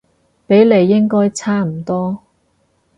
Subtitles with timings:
[0.47, 2.23] 比例應該差唔多